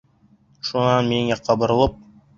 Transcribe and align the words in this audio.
Шунан 0.69 1.11
минең 1.13 1.31
яҡҡа 1.35 1.61
боролоп. 1.65 2.05